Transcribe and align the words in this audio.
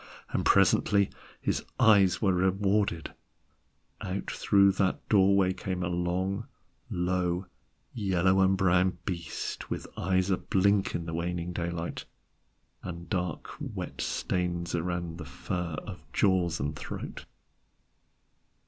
And 0.31 0.43
presently 0.43 1.11
his 1.39 1.63
eyes 1.79 2.19
were 2.23 2.33
rewarded: 2.33 3.13
out 4.01 4.31
through 4.31 4.71
that 4.71 5.07
doorway 5.09 5.53
came 5.53 5.83
a 5.83 5.89
long, 5.89 6.47
low, 6.89 7.45
yellow 7.93 8.39
and 8.39 8.57
brown 8.57 8.97
beast, 9.05 9.69
with 9.69 9.85
eyes 9.95 10.31
a 10.31 10.37
blink 10.37 10.95
at 10.95 11.05
the 11.05 11.13
waning 11.13 11.53
daylight, 11.53 12.05
and 12.81 13.11
dark 13.11 13.49
wet 13.59 14.01
stains 14.01 14.73
around 14.73 15.19
the 15.19 15.25
fur 15.25 15.75
of 15.85 16.01
jaws 16.13 16.59
and 16.59 16.75
throat. 16.75 17.25